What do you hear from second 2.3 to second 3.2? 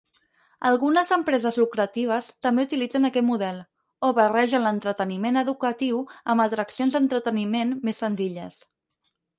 també utilitzen